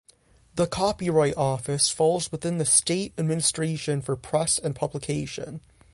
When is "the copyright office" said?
0.55-1.89